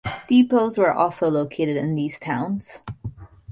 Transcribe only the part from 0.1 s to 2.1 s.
Depots were also located in